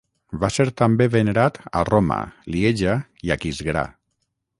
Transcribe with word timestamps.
Va 0.43 0.47
ser 0.53 0.63
també 0.81 1.05
venerat 1.15 1.59
a 1.81 1.83
Roma, 1.89 2.17
Lieja 2.55 2.95
i 3.29 3.35
Aquisgrà. 3.37 3.85